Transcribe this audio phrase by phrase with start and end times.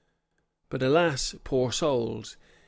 [0.69, 1.35] But alas!
[1.43, 2.35] poor souls!